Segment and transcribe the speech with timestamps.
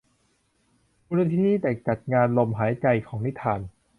[1.07, 3.59] มูลนิธิเด็กจัดงานลมหายใจของนิทาน